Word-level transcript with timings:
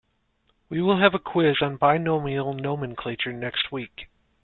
We 0.67 0.81
will 0.81 0.97
have 0.99 1.13
a 1.13 1.19
quiz 1.19 1.57
on 1.61 1.77
binomial 1.77 2.55
nomenclature 2.55 3.33
next 3.33 3.71
week. 3.71 4.07